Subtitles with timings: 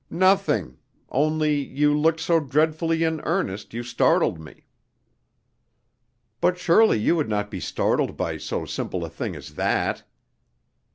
[0.09, 0.79] "Nothing;
[1.09, 4.65] only you looked so dreadfully in earnest, you startled me."
[6.39, 10.01] "But surely you would not be startled by so simple a thing as that!"